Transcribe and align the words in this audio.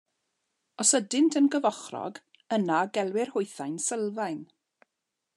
Os 0.83 0.91
ydynt 0.99 1.35
yn 1.41 1.49
gyfochrog 1.55 2.17
yna 2.57 2.79
gelwir 2.97 3.33
hwythau'n 3.35 3.77
sylfaen. 3.89 4.41